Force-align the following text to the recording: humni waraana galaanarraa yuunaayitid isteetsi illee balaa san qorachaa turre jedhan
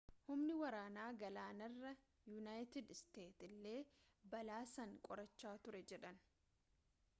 humni 0.31 0.53
waraana 0.59 1.03
galaanarraa 1.23 1.91
yuunaayitid 2.31 2.89
isteetsi 2.97 3.45
illee 3.49 3.77
balaa 4.33 4.63
san 4.75 4.97
qorachaa 5.09 5.55
turre 5.67 5.85
jedhan 5.93 6.21